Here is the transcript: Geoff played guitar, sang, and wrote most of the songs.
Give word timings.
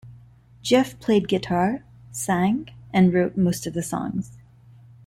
Geoff 0.63 0.97
played 0.99 1.27
guitar, 1.27 1.83
sang, 2.09 2.69
and 2.91 3.13
wrote 3.13 3.37
most 3.37 3.67
of 3.67 3.75
the 3.75 3.83
songs. 3.83 4.31